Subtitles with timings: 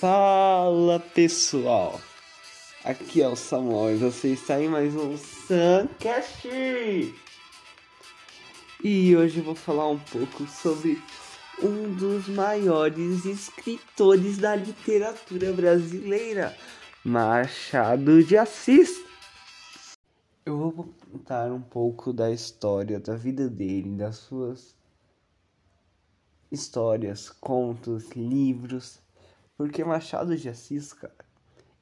[0.00, 2.00] Fala pessoal,
[2.84, 6.46] aqui é o Samuel e você está em mais um Suncast.
[8.84, 11.02] E hoje eu vou falar um pouco sobre
[11.62, 16.56] um dos maiores escritores da literatura brasileira,
[17.04, 19.02] Machado de Assis.
[20.46, 24.76] Eu vou contar um pouco da história, da vida dele, das suas
[26.50, 29.00] histórias, contos, livros.
[29.56, 31.12] Porque Machado de Assis, cara,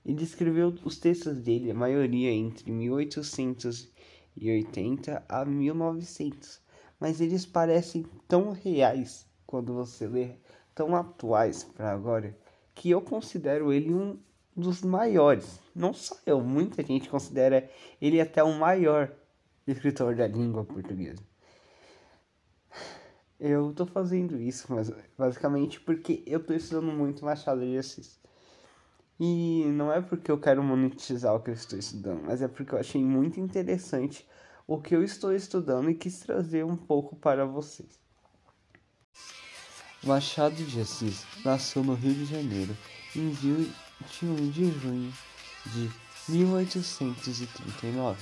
[0.04, 6.64] ele escreveu os textos dele, a maioria entre 1880 a 1900.
[6.98, 10.36] Mas eles parecem tão reais quando você lê,
[10.74, 12.36] tão atuais para agora,
[12.74, 14.18] que eu considero ele um
[14.54, 15.60] dos maiores.
[15.74, 17.68] Não só eu, muita gente considera
[18.00, 19.12] ele até o maior
[19.66, 21.22] escritor da língua portuguesa.
[23.38, 28.18] Eu tô fazendo isso, mas basicamente porque eu tô estudando muito Machado de Assis.
[29.20, 32.74] E não é porque eu quero monetizar o que eu estou estudando, mas é porque
[32.74, 34.26] eu achei muito interessante
[34.66, 38.05] o que eu estou estudando e quis trazer um pouco para vocês.
[40.06, 42.76] Machado de Assis nasceu no Rio de Janeiro
[43.14, 45.12] em 21 de junho
[45.66, 45.90] de
[46.28, 48.16] 1839.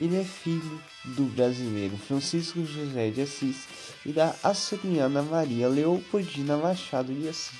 [0.00, 3.64] Ele é filho do brasileiro Francisco José de Assis
[4.06, 7.58] e da açoriana Maria Leopoldina Machado de Assis.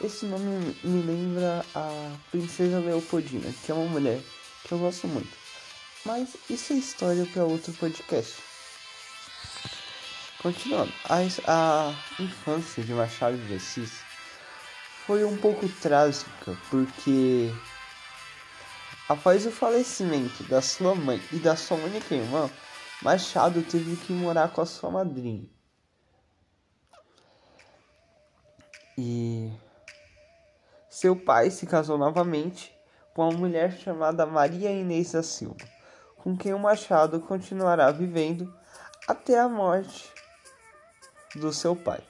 [0.00, 4.20] Esse nome me lembra a Princesa Leopoldina, que é uma mulher
[4.64, 5.36] que eu gosto muito.
[6.04, 8.34] Mas isso é história para outro podcast.
[10.46, 11.16] Continuando, a,
[11.48, 14.00] a infância de Machado de Assis
[15.04, 17.52] foi um pouco trágica, porque
[19.08, 22.48] após o falecimento da sua mãe e da sua única irmã,
[23.02, 25.48] Machado teve que morar com a sua madrinha.
[28.96, 29.52] E
[30.88, 32.72] seu pai se casou novamente
[33.12, 35.66] com uma mulher chamada Maria Inês da Silva,
[36.18, 38.56] com quem o Machado continuará vivendo
[39.08, 40.14] até a morte
[41.36, 42.02] do seu pai.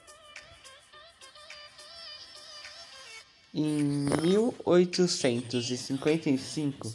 [3.53, 3.83] Em
[4.21, 6.91] 1855,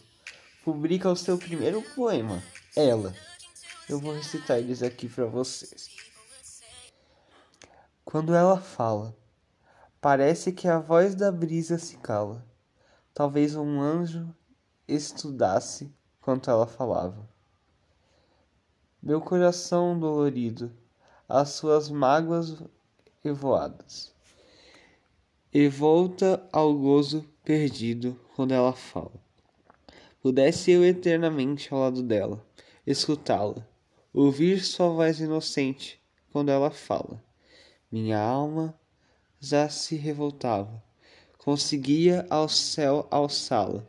[0.65, 2.43] publica o seu primeiro poema,
[2.77, 3.15] Ela.
[3.89, 5.89] Eu vou recitar eles aqui para vocês.
[8.05, 9.17] Quando ela fala,
[10.01, 12.47] parece que a voz da brisa se cala.
[13.15, 14.29] Talvez um anjo
[14.87, 17.27] estudasse quanto ela falava.
[19.03, 20.73] Meu coração dolorido,
[21.33, 22.63] as suas mágoas
[23.25, 24.13] evoadas
[25.51, 29.15] e volta ao gozo perdido quando ela fala.
[30.21, 32.47] Pudesse eu eternamente ao lado dela,
[32.87, 33.67] escutá-la,
[34.13, 35.99] ouvir sua voz inocente
[36.31, 37.25] quando ela fala.
[37.91, 38.79] Minha alma
[39.41, 40.85] já se revoltava,
[41.39, 43.83] conseguia ao céu alçá-la,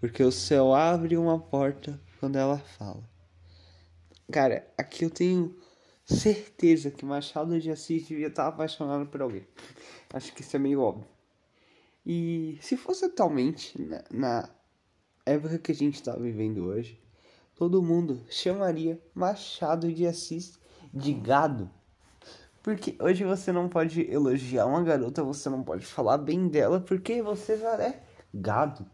[0.00, 3.08] porque o céu abre uma porta quando ela fala.
[4.32, 5.56] Cara, aqui eu tenho
[6.08, 9.46] certeza que Machado de Assis devia estar apaixonado por alguém.
[10.12, 11.06] Acho que isso é meio óbvio.
[12.04, 14.48] E se fosse atualmente, na, na
[15.26, 16.98] época que a gente está vivendo hoje,
[17.54, 20.58] todo mundo chamaria Machado de Assis
[20.92, 21.70] de gado.
[22.62, 27.22] Porque hoje você não pode elogiar uma garota, você não pode falar bem dela, porque
[27.22, 28.02] você já é
[28.32, 28.86] gado.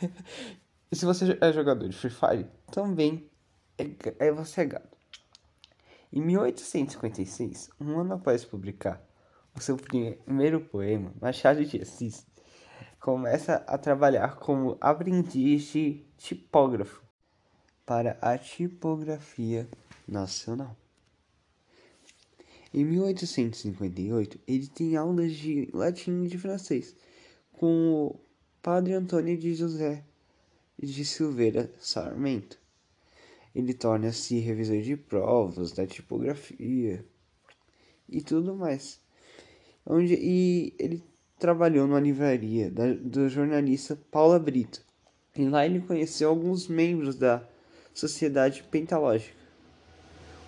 [0.90, 3.30] e se você é jogador de Free Fire, também
[3.78, 4.95] é, é você é gado.
[6.16, 9.06] Em 1856, um ano após publicar
[9.54, 12.26] o seu primeiro poema, Machado de Assis
[12.98, 17.02] começa a trabalhar como aprendiz de tipógrafo
[17.84, 19.68] para a tipografia
[20.08, 20.74] nacional.
[22.72, 26.96] Em 1858, ele tem aulas de latim e de francês
[27.52, 28.20] com o
[28.62, 30.02] padre Antônio de José
[30.78, 32.58] de Silveira Sarmento.
[33.56, 37.02] Ele torna-se revisor de provas da tipografia
[38.06, 39.00] e tudo mais.
[39.86, 41.02] Onde, e ele
[41.38, 44.84] trabalhou numa livraria da, do jornalista Paula Brito.
[45.34, 47.48] E lá ele conheceu alguns membros da
[47.94, 49.38] Sociedade Pentalógica,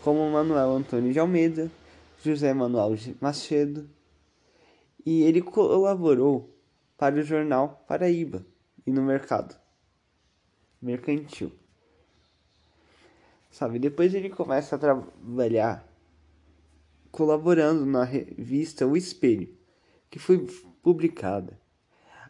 [0.04, 1.70] como Manuel Antônio de Almeida,
[2.22, 3.88] José Manuel de Macedo,
[5.06, 6.54] e ele colaborou
[6.98, 8.44] para o jornal Paraíba
[8.86, 9.58] e no mercado
[10.82, 11.50] mercantil.
[13.50, 15.86] Sabe, depois ele começa a trabalhar
[17.10, 19.48] colaborando na revista O Espelho,
[20.10, 20.46] que foi
[20.82, 21.58] publicada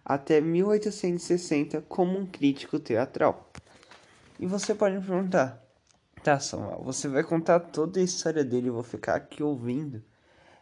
[0.05, 3.51] até 1860 como um crítico teatral.
[4.41, 5.63] E você pode me perguntar,
[6.23, 10.03] tá, Samuel, você vai contar toda a história dele eu vou ficar aqui ouvindo?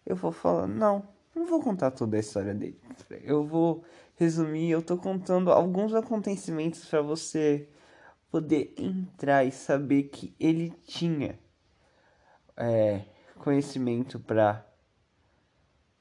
[0.04, 2.80] Eu vou falar, não, não vou contar toda a história dele.
[3.22, 3.84] Eu vou
[4.16, 7.68] resumir, eu tô contando alguns acontecimentos para você
[8.36, 11.38] poder entrar e saber que ele tinha
[12.54, 13.00] é,
[13.38, 14.62] conhecimento para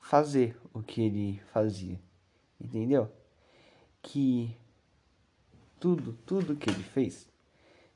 [0.01, 1.97] fazer o que ele fazia,
[2.59, 3.09] entendeu?
[4.01, 4.53] Que
[5.79, 7.25] tudo, tudo que ele fez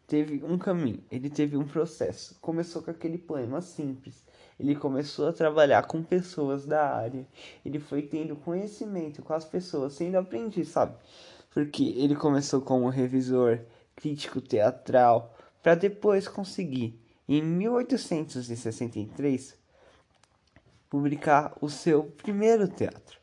[0.07, 2.38] teve um caminho, ele teve um processo.
[2.39, 4.24] Começou com aquele poema simples.
[4.57, 7.27] Ele começou a trabalhar com pessoas da área.
[7.65, 10.95] Ele foi tendo conhecimento com as pessoas, sendo aprendiz, sabe?
[11.51, 13.59] Porque ele começou como revisor,
[14.00, 16.98] crítico teatral, para depois conseguir,
[17.28, 19.57] em 1863,
[20.90, 23.19] publicar o seu primeiro teatro,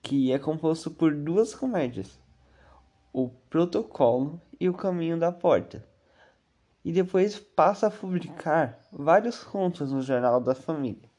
[0.00, 2.18] que é composto por duas comédias,
[3.12, 5.86] O Protocolo e O Caminho da Porta.
[6.82, 11.10] E depois passa a publicar vários contos no Jornal da Família.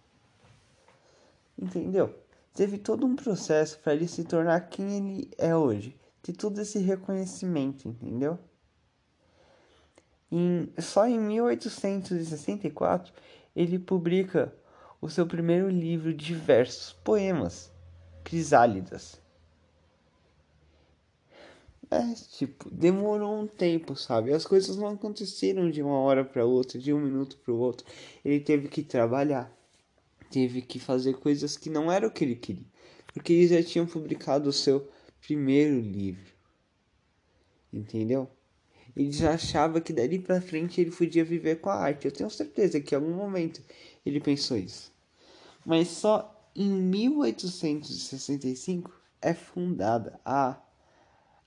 [1.57, 2.13] Entendeu?
[2.55, 6.79] Teve todo um processo para ele se tornar quem ele é hoje, ter todo esse
[6.79, 8.39] reconhecimento, entendeu?
[10.35, 13.13] Em, só em 1864
[13.55, 14.51] ele publica
[14.99, 17.71] o seu primeiro livro de versos, poemas,
[18.23, 19.21] Crisálidas.
[21.91, 24.33] É, tipo, demorou um tempo, sabe?
[24.33, 27.85] As coisas não aconteceram de uma hora para outra, de um minuto para o outro.
[28.25, 29.55] Ele teve que trabalhar,
[30.31, 32.65] teve que fazer coisas que não era o que ele queria,
[33.13, 34.89] porque ele já tinha publicado o seu
[35.21, 36.33] primeiro livro.
[37.71, 38.27] Entendeu?
[38.95, 42.05] Ele já achava que dali para frente ele podia viver com a arte.
[42.05, 43.61] Eu tenho certeza que em algum momento
[44.05, 44.93] ele pensou isso
[45.65, 48.91] mas só em 1865
[49.21, 50.57] é fundada a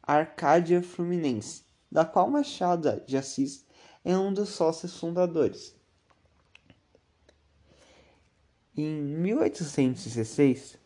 [0.03, 3.65] Arcádia Fluminense, da qual Machado de Assis
[4.05, 5.75] é um dos sócios fundadores.
[8.77, 10.79] Em 1816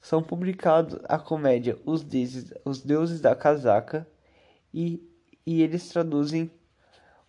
[0.00, 4.08] são publicados a comédia Os Deuses, Os Deuses da Casaca
[4.74, 5.06] e,
[5.46, 6.50] e eles traduzem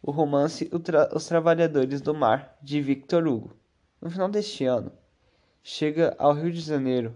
[0.01, 0.69] o romance
[1.13, 3.56] Os Trabalhadores do Mar de Victor Hugo.
[4.01, 4.92] No final deste ano,
[5.63, 7.15] chega ao Rio de Janeiro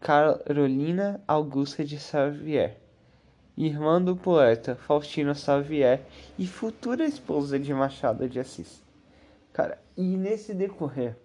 [0.00, 2.76] Carolina Augusta de Xavier,
[3.56, 6.02] irmã do poeta Faustino Xavier
[6.38, 8.82] e futura esposa de Machado de Assis.
[9.52, 11.16] Cara, e nesse decorrer,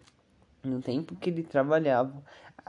[0.64, 2.22] no tempo que ele trabalhava,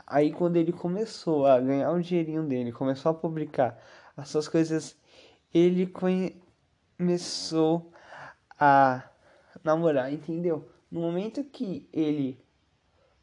[0.07, 3.79] aí quando ele começou a ganhar o dinheirinho dele, começou a publicar
[4.17, 4.97] as suas coisas,
[5.53, 5.87] ele
[6.99, 7.93] começou
[8.59, 9.09] a
[9.62, 10.69] namorar, entendeu?
[10.91, 12.43] No momento que ele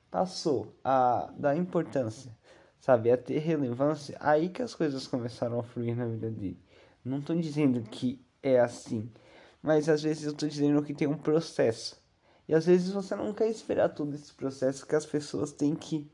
[0.10, 2.36] passou a dar importância,
[2.80, 6.64] sabe, a ter relevância, aí que as coisas começaram a fluir na vida dele.
[7.04, 9.12] Não estou dizendo que é assim,
[9.62, 12.00] mas às vezes eu estou dizendo que tem um processo.
[12.48, 16.10] E às vezes você não quer esperar todo esse processo que as pessoas têm que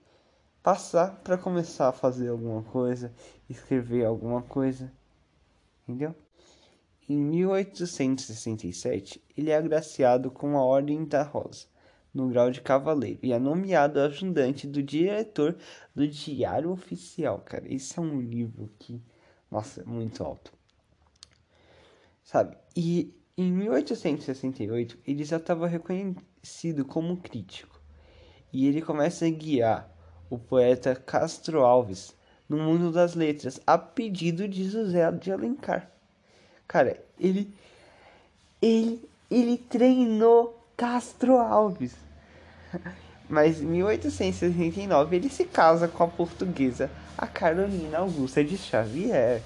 [0.64, 3.14] passar para começar a fazer alguma coisa,
[3.50, 4.92] escrever alguma coisa.
[5.88, 6.16] Entendeu?
[7.10, 11.66] Em 1867, ele é agraciado com a Ordem da Rosa,
[12.14, 15.58] no grau de cavaleiro, e é nomeado ajudante do diretor
[15.94, 17.40] do Diário Oficial.
[17.40, 19.02] Cara, esse é um livro que,
[19.50, 20.54] nossa, é muito alto.
[22.24, 22.56] Sabe?
[22.76, 27.82] E em 1868, ele já estava reconhecido como crítico,
[28.54, 29.90] e ele começa a guiar
[30.30, 32.16] o poeta Castro Alves
[32.52, 35.90] no mundo das letras, a pedido de José de Alencar.
[36.68, 37.50] Cara, ele.
[38.62, 39.10] Ele.
[39.30, 41.96] Ele treinou Castro Alves.
[43.30, 49.42] Mas em 1869 ele se casa com a portuguesa, a Carolina Augusta de Xavier.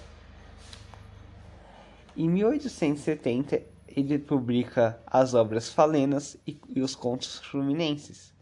[2.17, 8.33] Em 1870 ele publica as obras Falenas e, e os Contos Fluminenses.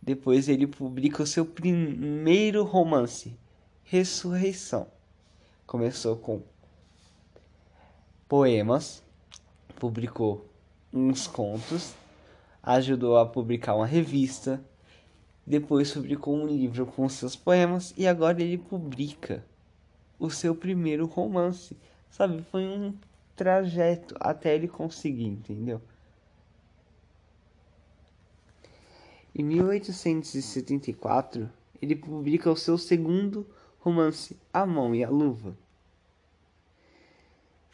[0.00, 3.38] Depois ele publica o seu primeiro romance,
[3.84, 4.86] Ressurreição.
[5.66, 6.42] Começou com
[8.28, 9.02] poemas,
[9.76, 10.48] publicou
[10.92, 11.94] uns contos,
[12.62, 14.62] ajudou a publicar uma revista,
[15.46, 19.44] depois publicou um livro com seus poemas e agora ele publica
[20.18, 21.76] o seu primeiro romance.
[22.10, 22.94] Sabe, foi um
[23.34, 25.80] trajeto até ele conseguir, entendeu?
[29.34, 31.48] Em 1874,
[31.80, 33.46] ele publica o seu segundo
[33.82, 35.56] romance, A Mão e a Luva.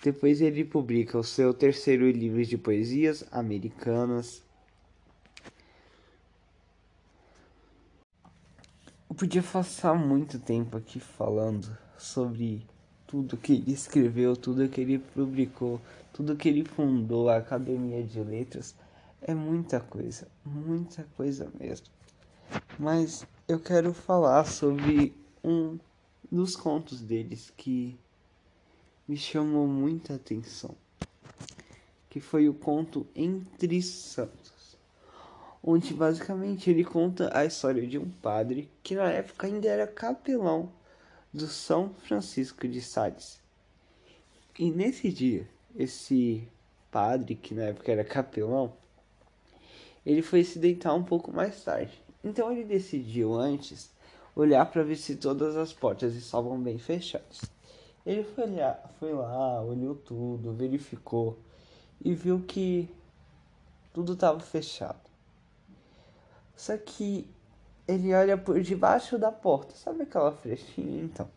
[0.03, 4.43] Depois ele publica o seu terceiro livro de poesias americanas.
[9.11, 12.67] Eu podia passar muito tempo aqui falando sobre
[13.07, 15.81] tudo que ele escreveu, tudo que ele publicou,
[16.13, 18.75] tudo que ele fundou, a Academia de Letras.
[19.21, 21.87] É muita coisa, muita coisa mesmo.
[22.79, 25.13] Mas eu quero falar sobre
[25.43, 25.79] um
[26.31, 27.99] dos contos deles que
[29.07, 30.75] me chamou muita atenção,
[32.11, 34.77] que foi o conto Entre Santos,
[35.63, 40.71] onde basicamente ele conta a história de um padre que na época ainda era capelão
[41.33, 43.41] do São Francisco de Sales.
[44.59, 46.47] E nesse dia, esse
[46.91, 48.75] padre, que na época era capelão,
[50.05, 52.03] ele foi se deitar um pouco mais tarde.
[52.23, 53.91] Então ele decidiu antes
[54.41, 57.41] olhar para ver se todas as portas estavam bem fechadas.
[58.07, 61.39] Ele foi, olhar, foi lá, olhou tudo, verificou
[62.03, 62.89] e viu que
[63.93, 65.01] tudo estava fechado.
[66.57, 67.29] Só que
[67.87, 71.29] ele olha por debaixo da porta, sabe aquela flechinha então?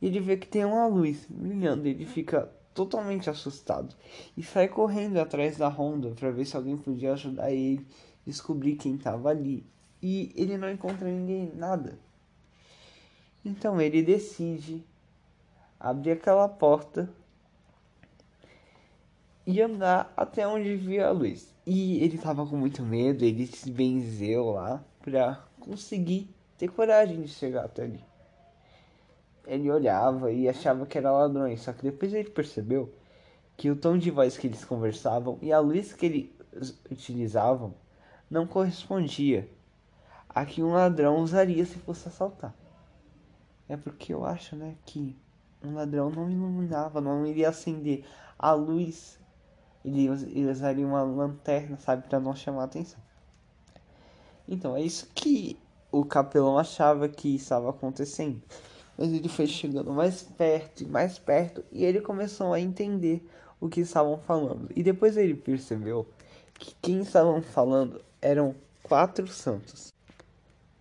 [0.00, 3.94] E ele vê que tem uma luz brilhando, ele fica totalmente assustado
[4.36, 7.86] e sai correndo atrás da ronda para ver se alguém podia ajudar ele
[8.26, 9.64] descobrir quem estava ali.
[10.02, 11.98] E ele não encontra ninguém, nada.
[13.44, 14.82] Então ele decide
[15.78, 17.10] abrir aquela porta
[19.46, 21.52] e andar até onde via a luz.
[21.66, 27.28] E ele tava com muito medo, ele se benzeu lá pra conseguir ter coragem de
[27.28, 28.00] chegar até ali.
[29.46, 32.90] Ele olhava e achava que era ladrões, só que depois ele percebeu
[33.56, 37.74] que o tom de voz que eles conversavam e a luz que eles utilizavam
[38.30, 39.48] não correspondia
[40.28, 42.54] a que um ladrão usaria se fosse assaltar.
[43.68, 45.16] É porque eu acho, né, que
[45.62, 48.04] um ladrão não iluminava, não iria acender
[48.38, 49.18] a luz.
[49.84, 50.08] Ele
[50.50, 53.00] usaria uma lanterna, sabe, para não chamar atenção.
[54.46, 55.58] Então, é isso que
[55.90, 58.42] o capelão achava que estava acontecendo.
[58.96, 63.28] Mas ele foi chegando mais perto e mais perto e ele começou a entender
[63.60, 64.68] o que estavam falando.
[64.74, 66.06] E depois ele percebeu
[66.58, 69.92] que quem estavam falando eram quatro santos: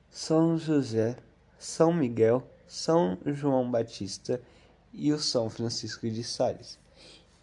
[0.10, 1.18] São José,
[1.58, 4.42] São Miguel, São João Batista
[4.92, 6.80] e o São Francisco de Sales.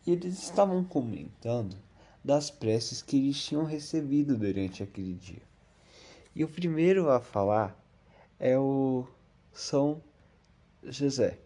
[0.04, 1.76] E eles estavam comentando
[2.22, 5.42] das preces que eles tinham recebido durante aquele dia.
[6.34, 7.80] E o primeiro a falar
[8.40, 9.06] é o
[9.52, 10.02] São
[10.82, 11.38] José,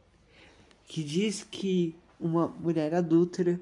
[0.87, 3.61] que diz que uma mulher adúltera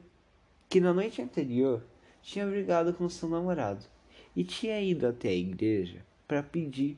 [0.69, 1.85] que na noite anterior
[2.23, 3.85] tinha brigado com seu namorado
[4.37, 6.97] e tinha ido até a igreja para pedir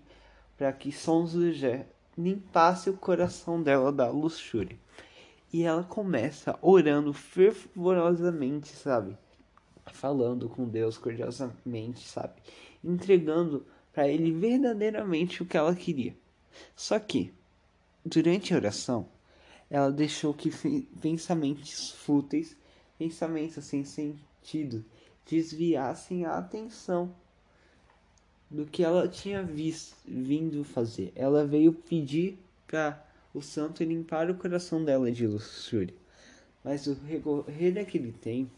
[0.58, 4.78] para que São José limpasse o coração dela da luxúria.
[5.52, 9.16] E ela começa orando fervorosamente, sabe?
[9.92, 12.34] Falando com Deus cordiosamente, sabe?
[12.82, 16.16] Entregando para ele verdadeiramente o que ela queria.
[16.74, 17.32] Só que,
[18.04, 19.08] durante a oração,
[19.70, 20.50] ela deixou que
[21.00, 22.56] pensamentos fúteis,
[22.98, 24.84] pensamentos sem sentido,
[25.26, 27.14] desviassem a atenção
[28.54, 29.42] do que ela tinha
[30.06, 31.12] vindo fazer.
[31.14, 35.94] Ela veio pedir para o santo limpar o coração dela de luxúria.
[36.62, 38.50] Mas o recorrer daquele tempo,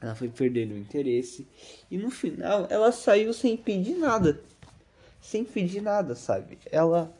[0.00, 1.46] ela foi perdendo o interesse
[1.90, 4.40] e no final ela saiu sem pedir nada
[5.20, 6.58] sem pedir nada, sabe?
[6.70, 7.12] Ela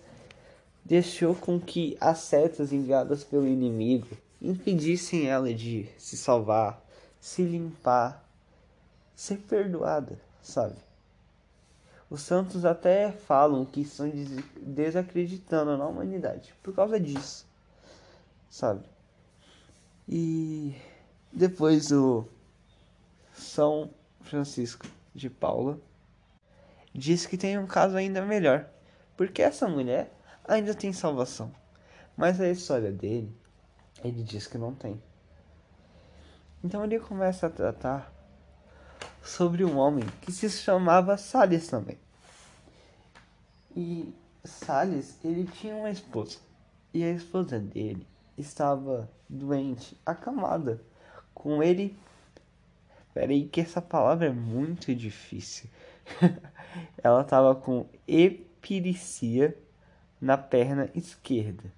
[0.85, 4.09] deixou com que as setas enviadas pelo inimigo
[4.41, 6.83] impedissem ela de se salvar,
[7.21, 8.27] se limpar,
[9.15, 10.77] ser perdoada, sabe?
[12.11, 14.11] Os santos até falam que estão
[14.61, 17.47] desacreditando na humanidade por causa disso,
[18.51, 18.85] sabe?
[20.09, 20.75] E
[21.33, 22.27] depois o
[23.33, 23.91] São
[24.23, 25.79] Francisco de Paula
[26.93, 28.69] diz que tem um caso ainda melhor,
[29.17, 30.13] porque essa mulher
[30.45, 31.55] ainda tem salvação.
[32.17, 33.33] Mas a história dele,
[34.03, 35.01] ele diz que não tem.
[36.65, 38.13] Então ele começa a tratar
[39.23, 41.99] sobre um homem que se chamava Salles também.
[43.77, 44.13] E
[44.45, 46.39] Salles, ele tinha uma esposa.
[46.93, 50.81] E a esposa dele estava doente, acamada.
[51.33, 51.97] Com ele.
[53.15, 55.69] Peraí, que essa palavra é muito difícil.
[57.03, 59.57] ela estava com epiricia
[60.21, 61.73] na perna esquerda.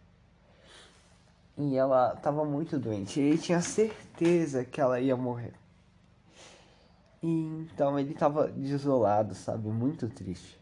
[1.57, 3.21] E ela estava muito doente.
[3.21, 5.53] Ele tinha certeza que ela ia morrer.
[7.23, 9.69] Então ele estava desolado, sabe?
[9.69, 10.61] Muito triste.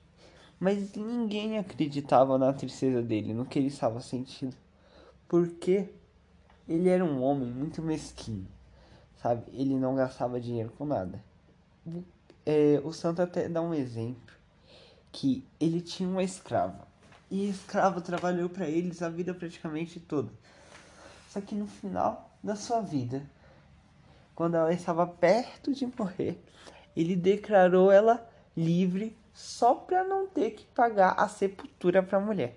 [0.59, 4.57] Mas ninguém acreditava na tristeza dele, no que ele estava sentindo.
[5.27, 5.89] Porque
[6.69, 8.47] ele era um homem muito mesquinho,
[9.23, 9.45] sabe?
[9.53, 11.23] Ele não gastava dinheiro com nada
[12.45, 14.35] é, o santo até dá um exemplo
[15.13, 16.87] que ele tinha uma escrava
[17.31, 20.31] e escravo trabalhou para eles a vida praticamente toda.
[21.29, 23.25] Só que no final da sua vida,
[24.41, 26.39] quando ela estava perto de morrer,
[26.97, 32.57] ele declarou ela livre só para não ter que pagar a sepultura para a mulher.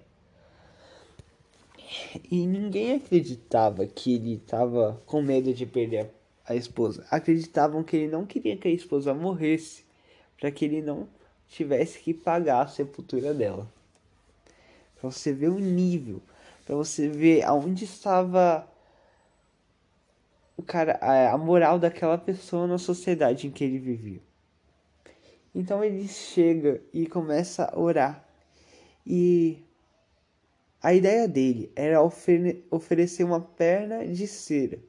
[2.31, 6.09] E ninguém acreditava que ele estava com medo de perder
[6.47, 7.05] a esposa.
[7.11, 9.83] Acreditavam que ele não queria que a esposa morresse,
[10.39, 11.05] para que ele não
[11.49, 13.67] tivesse que pagar a sepultura dela.
[14.95, 16.21] Para você ver o nível,
[16.65, 18.65] para você ver aonde estava
[20.63, 24.21] cara, a, moral daquela pessoa na sociedade em que ele vivia.
[25.53, 28.27] Então ele chega e começa a orar.
[29.05, 29.63] E
[30.81, 34.79] a ideia dele era ofere oferecer uma perna de cera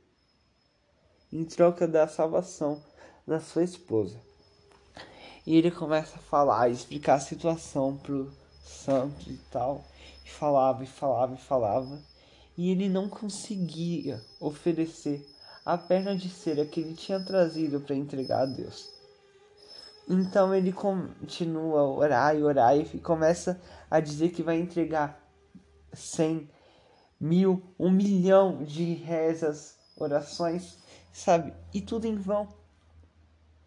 [1.33, 2.83] em troca da salvação
[3.27, 4.19] da sua esposa.
[5.47, 8.33] E ele começa a falar, explicar a situação pro
[8.65, 9.85] santo e tal.
[10.25, 12.03] E falava, e falava, e falava.
[12.57, 15.27] E ele não conseguia oferecer
[15.65, 18.93] a perna de cera que ele tinha trazido para entregar a Deus.
[20.09, 25.19] Então ele continua a orar e orar e começa a dizer que vai entregar
[25.95, 26.51] cem,
[27.19, 30.77] mil, um milhão de rezas, orações,
[31.13, 31.55] sabe?
[31.73, 32.49] E tudo em vão.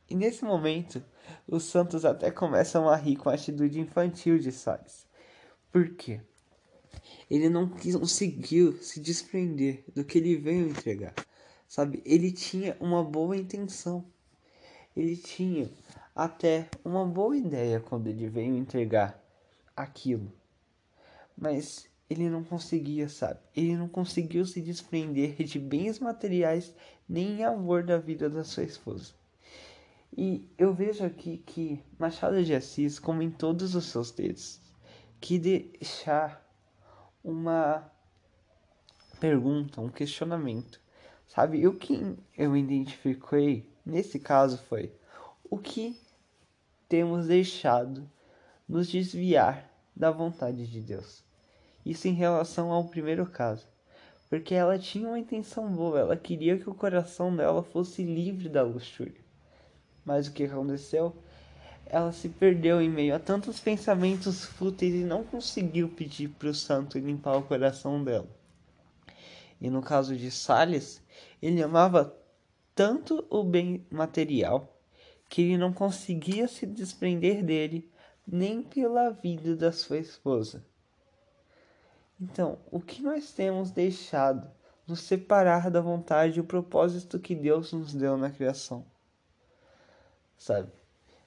[0.09, 1.03] E nesse momento,
[1.47, 5.07] os santos até começam a rir com a atitude infantil de Salles.
[5.71, 6.21] Por quê?
[7.29, 11.13] Ele não conseguiu se desprender do que ele veio entregar.
[11.67, 12.01] Sabe?
[12.05, 14.05] Ele tinha uma boa intenção.
[14.95, 15.69] Ele tinha
[16.15, 19.23] até uma boa ideia quando ele veio entregar
[19.75, 20.31] aquilo.
[21.37, 23.39] Mas ele não conseguia, sabe?
[23.55, 26.73] Ele não conseguiu se desprender de bens materiais
[27.07, 29.13] nem amor da vida da sua esposa.
[30.15, 34.61] E eu vejo aqui que Machado de Assis, como em todos os seus textos,
[35.19, 36.43] que deixar
[37.23, 37.91] uma
[39.19, 40.81] pergunta, um questionamento.
[41.27, 44.91] Sabe, o que eu identifiquei nesse caso foi
[45.49, 45.99] o que
[46.89, 48.09] temos deixado
[48.67, 51.23] nos desviar da vontade de Deus.
[51.85, 53.65] Isso em relação ao primeiro caso.
[54.29, 58.61] Porque ela tinha uma intenção boa, ela queria que o coração dela fosse livre da
[58.61, 59.21] luxúria.
[60.03, 61.15] Mas o que aconteceu?
[61.85, 66.53] Ela se perdeu em meio a tantos pensamentos fúteis e não conseguiu pedir para o
[66.53, 68.27] santo limpar o coração dela.
[69.61, 71.01] E no caso de Salles,
[71.41, 72.15] ele amava
[72.73, 74.73] tanto o bem material
[75.29, 77.91] que ele não conseguia se desprender dele
[78.25, 80.63] nem pela vida da sua esposa.
[82.19, 84.49] Então, o que nós temos deixado
[84.87, 88.85] nos separar da vontade e o propósito que Deus nos deu na criação?
[90.37, 90.71] Sabe?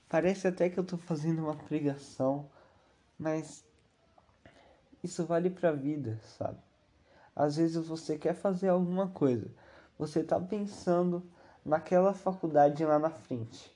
[0.08, 2.50] Parece até que eu estou fazendo uma pregação,
[3.18, 3.64] mas
[5.02, 6.58] isso vale para a vida, sabe?
[7.34, 9.50] Às vezes você quer fazer alguma coisa,
[10.00, 11.22] você está pensando
[11.64, 13.70] naquela faculdade lá na frente.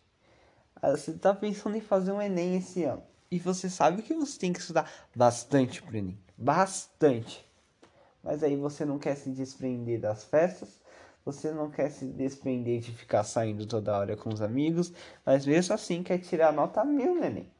[0.80, 3.02] Ah, você está pensando em fazer um Enem esse ano.
[3.30, 7.46] E você sabe que você tem que estudar bastante pro Enem bastante.
[8.22, 10.80] Mas aí você não quer se desprender das festas,
[11.24, 14.92] você não quer se desprender de ficar saindo toda hora com os amigos,
[15.24, 17.50] mas mesmo assim quer tirar nota mil, neném.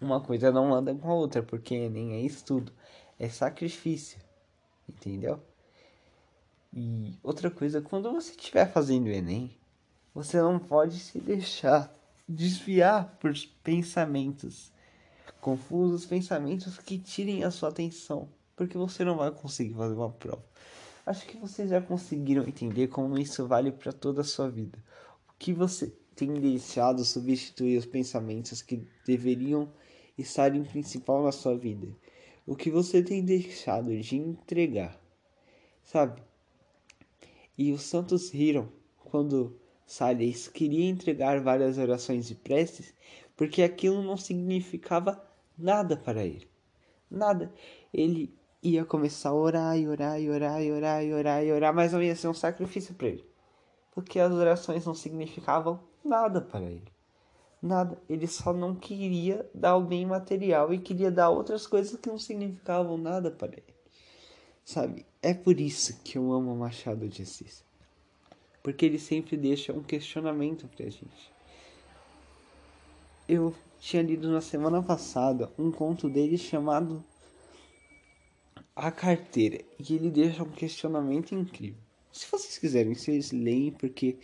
[0.00, 2.72] Uma coisa não anda com a outra, porque Enem é estudo,
[3.18, 4.18] é sacrifício,
[4.88, 5.40] entendeu?
[6.78, 9.50] E outra coisa, quando você estiver fazendo Enem,
[10.14, 11.90] você não pode se deixar
[12.28, 13.32] desviar por
[13.64, 14.70] pensamentos
[15.40, 20.44] confusos, pensamentos que tirem a sua atenção, porque você não vai conseguir fazer uma prova.
[21.06, 24.78] Acho que vocês já conseguiram entender como isso vale para toda a sua vida.
[25.30, 29.72] O que você tem deixado substituir os pensamentos que deveriam
[30.18, 31.88] estar em principal na sua vida?
[32.46, 35.00] O que você tem deixado de entregar?
[35.82, 36.20] Sabe?
[37.56, 38.68] E os santos riram
[39.04, 42.92] quando Salles queria entregar várias orações e preces,
[43.36, 45.22] porque aquilo não significava
[45.56, 46.48] nada para ele.
[47.10, 47.52] Nada.
[47.92, 51.74] Ele ia começar a orar e orar e orar e orar e orar e orar,
[51.74, 53.24] mas não ia ser um sacrifício para ele.
[53.92, 56.92] Porque as orações não significavam nada para ele.
[57.62, 57.98] Nada.
[58.08, 62.18] Ele só não queria dar o bem material e queria dar outras coisas que não
[62.18, 63.74] significavam nada para ele.
[64.64, 65.06] Sabe?
[65.26, 67.64] É por isso que eu amo Machado de Assis.
[68.62, 71.32] Porque ele sempre deixa um questionamento pra gente.
[73.28, 77.02] Eu tinha lido na semana passada um conto dele chamado
[78.76, 81.80] A Carteira e ele deixa um questionamento incrível.
[82.12, 84.18] Se vocês quiserem, vocês leem porque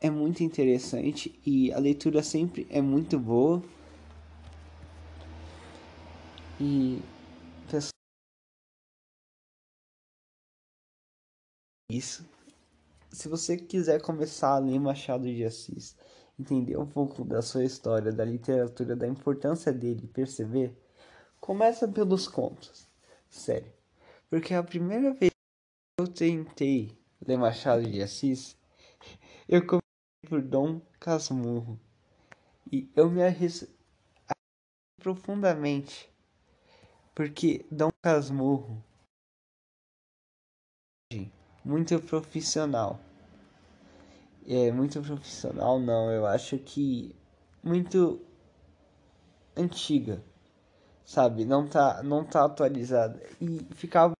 [0.00, 3.62] é muito interessante e a leitura sempre é muito boa.
[6.58, 7.02] E
[11.88, 12.28] Isso.
[13.12, 15.96] Se você quiser começar a ler Machado de Assis,
[16.38, 20.76] entender um pouco da sua história, da literatura, da importância dele, perceber,
[21.40, 22.88] começa pelos contos.
[23.30, 23.72] Sério.
[24.28, 26.90] Porque a primeira vez que eu tentei
[27.24, 28.56] ler Machado de Assis,
[29.48, 31.78] eu comecei por Dom Casmurro.
[32.72, 33.72] E eu me arrisquei
[34.98, 36.10] profundamente.
[37.14, 38.82] Porque Dom Casmurro
[41.66, 43.00] muito profissional.
[44.48, 47.14] É muito profissional não, eu acho que
[47.62, 48.20] muito
[49.56, 50.22] antiga.
[51.04, 51.44] Sabe?
[51.44, 54.15] Não tá não tá atualizada e ficava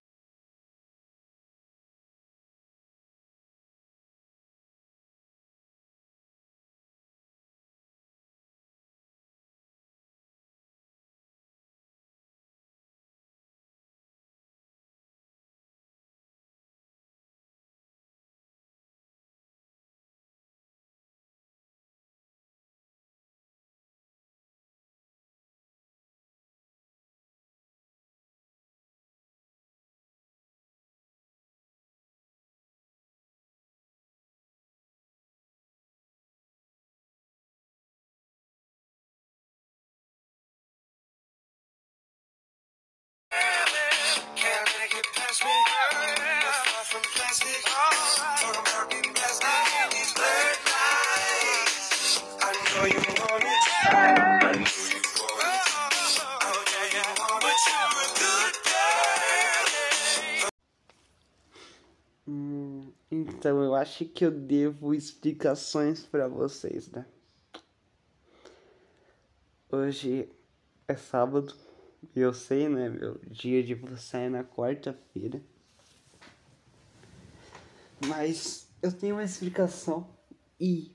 [62.29, 67.07] Hum, então eu acho que eu devo explicações para vocês, né?
[69.71, 70.29] Hoje
[70.89, 71.55] é sábado,
[72.15, 72.89] eu sei, né?
[72.89, 75.43] Meu dia de você é na quarta-feira.
[78.07, 80.09] Mas eu tenho uma explicação
[80.61, 80.95] e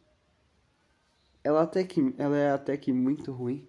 [1.44, 3.68] ela até que ela é até que muito ruim,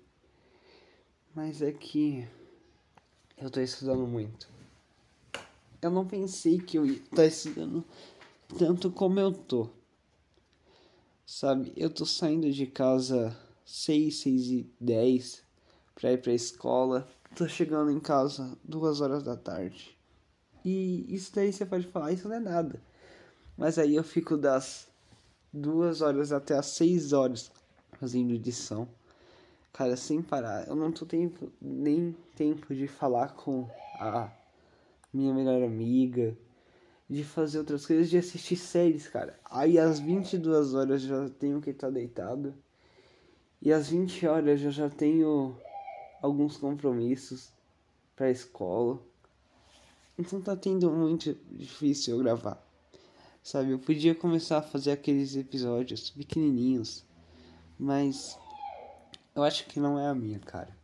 [1.34, 2.28] mas é que
[3.38, 4.48] eu tô estudando muito.
[5.80, 7.84] Eu não pensei que eu ia estar estudando
[8.58, 9.68] tanto como eu tô.
[11.26, 15.42] Sabe, eu tô saindo de casa 6, 6 e 10
[15.94, 17.08] pra ir pra escola.
[17.34, 19.96] Tô chegando em casa duas horas da tarde.
[20.62, 22.78] E isso daí você pode falar, isso não é nada.
[23.56, 24.86] Mas aí eu fico das
[25.50, 27.50] duas horas até as 6 horas
[27.98, 28.86] fazendo edição.
[29.72, 30.68] Cara, sem parar.
[30.68, 33.66] Eu não tô tempo, nem tempo de falar com
[33.98, 34.30] a
[35.10, 36.36] minha melhor amiga,
[37.08, 39.40] de fazer outras coisas, de assistir séries, cara.
[39.46, 42.54] Aí às 22 horas eu já tenho que estar deitado.
[43.60, 45.56] E às 20 horas eu já tenho
[46.22, 47.50] alguns compromissos
[48.16, 48.98] pra escola.
[50.16, 52.62] Então tá tendo muito difícil eu gravar.
[53.42, 57.04] Sabe, eu podia começar a fazer aqueles episódios pequenininhos,
[57.76, 58.38] mas
[59.34, 60.76] eu acho que não é a minha cara.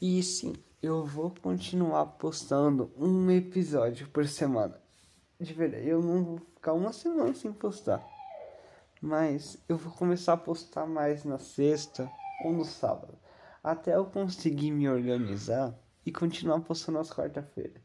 [0.00, 4.80] E sim, eu vou continuar postando um episódio por semana.
[5.40, 8.06] De verdade, eu não vou ficar uma semana sem postar.
[9.00, 12.08] Mas eu vou começar a postar mais na sexta
[12.44, 13.23] ou no sábado.
[13.64, 15.74] Até eu conseguir me organizar
[16.04, 17.80] e continuar postando às quarta-feira.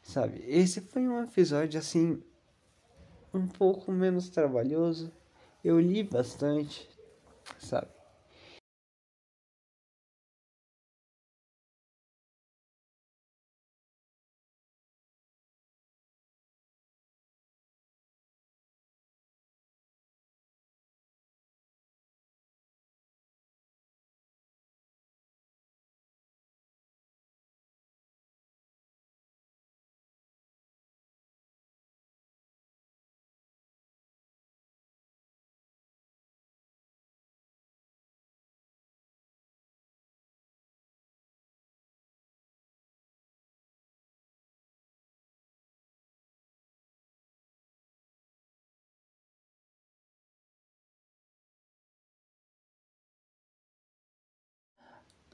[0.00, 0.44] Sabe?
[0.46, 2.22] Esse foi um episódio assim
[3.34, 5.12] um pouco menos trabalhoso.
[5.64, 6.88] Eu li bastante,
[7.58, 7.95] sabe?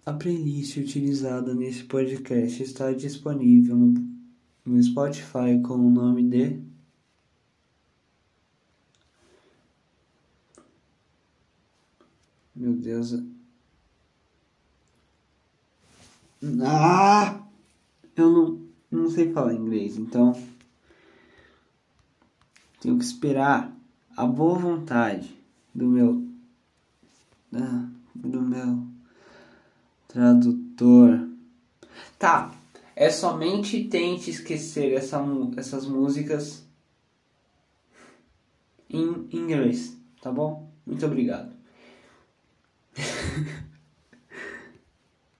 [0.05, 6.61] A playlist utilizada nesse podcast está disponível no, Spotify com o nome de
[12.55, 13.15] Meu Deus.
[16.65, 17.41] Ah!
[18.17, 20.33] Eu não, não sei falar inglês, então
[22.81, 23.73] tenho que esperar
[24.17, 25.33] a boa vontade
[25.73, 26.27] do meu
[28.15, 28.91] do meu
[30.12, 31.33] tradutor
[32.18, 32.55] Tá.
[32.94, 35.20] É somente tente esquecer essa,
[35.57, 36.64] essas músicas
[38.88, 40.70] em inglês, tá bom?
[40.87, 41.53] Muito obrigado.